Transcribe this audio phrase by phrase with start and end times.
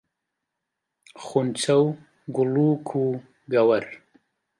[1.23, 1.87] خونچە و
[2.35, 3.05] گوڵووک و
[3.51, 3.85] گەوەر